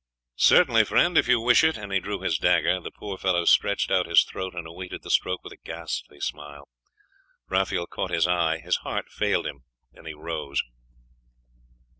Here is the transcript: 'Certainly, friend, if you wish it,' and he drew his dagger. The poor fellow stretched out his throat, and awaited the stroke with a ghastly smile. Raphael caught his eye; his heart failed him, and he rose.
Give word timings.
'Certainly, 0.37 0.83
friend, 0.83 1.15
if 1.15 1.27
you 1.27 1.39
wish 1.39 1.63
it,' 1.63 1.77
and 1.77 1.93
he 1.93 1.99
drew 1.99 2.21
his 2.21 2.39
dagger. 2.39 2.79
The 2.81 2.89
poor 2.89 3.19
fellow 3.19 3.45
stretched 3.45 3.91
out 3.91 4.07
his 4.07 4.23
throat, 4.23 4.55
and 4.55 4.65
awaited 4.65 5.03
the 5.03 5.11
stroke 5.11 5.43
with 5.43 5.53
a 5.53 5.57
ghastly 5.63 6.19
smile. 6.19 6.67
Raphael 7.49 7.85
caught 7.85 8.09
his 8.09 8.25
eye; 8.25 8.57
his 8.57 8.77
heart 8.77 9.09
failed 9.11 9.45
him, 9.45 9.63
and 9.93 10.07
he 10.07 10.15
rose. 10.15 10.63